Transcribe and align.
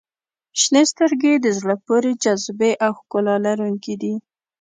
•شنې 0.61 0.83
سترګې 0.91 1.33
د 1.39 1.47
زړه 1.59 1.75
پورې 1.85 2.11
جاذبې 2.23 2.71
او 2.85 2.91
ښکلا 2.99 3.35
لرونکي 3.45 3.95
دي. 4.01 4.13